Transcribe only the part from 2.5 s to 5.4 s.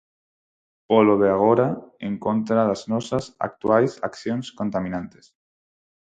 das nosas actuais accións contaminantes.